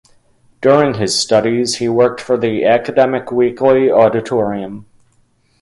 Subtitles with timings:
[0.61, 4.87] During his studies he worked for the academic weekly "Auditorium".